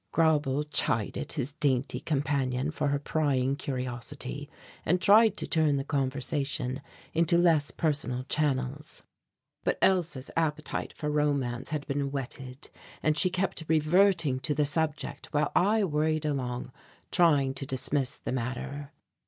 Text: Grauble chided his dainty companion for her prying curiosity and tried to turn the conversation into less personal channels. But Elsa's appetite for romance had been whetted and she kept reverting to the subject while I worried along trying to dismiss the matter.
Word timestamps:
Grauble 0.11 0.63
chided 0.71 1.33
his 1.33 1.51
dainty 1.51 1.99
companion 1.99 2.71
for 2.71 2.87
her 2.87 2.97
prying 2.97 3.55
curiosity 3.55 4.49
and 4.83 4.99
tried 4.99 5.37
to 5.37 5.45
turn 5.45 5.77
the 5.77 5.83
conversation 5.83 6.81
into 7.13 7.37
less 7.37 7.69
personal 7.69 8.23
channels. 8.23 9.03
But 9.63 9.77
Elsa's 9.79 10.31
appetite 10.35 10.91
for 10.91 11.11
romance 11.11 11.69
had 11.69 11.85
been 11.85 12.09
whetted 12.09 12.71
and 13.03 13.15
she 13.15 13.29
kept 13.29 13.63
reverting 13.67 14.39
to 14.39 14.55
the 14.55 14.65
subject 14.65 15.27
while 15.35 15.51
I 15.55 15.83
worried 15.83 16.25
along 16.25 16.71
trying 17.11 17.53
to 17.53 17.67
dismiss 17.67 18.17
the 18.17 18.31
matter. 18.31 18.91